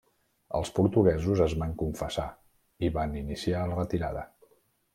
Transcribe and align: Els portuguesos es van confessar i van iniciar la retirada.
Els 0.59 0.71
portuguesos 0.77 1.43
es 1.47 1.53
van 1.65 1.75
confessar 1.83 2.25
i 2.87 2.91
van 2.99 3.15
iniciar 3.23 3.65
la 3.73 3.77
retirada. 3.83 4.25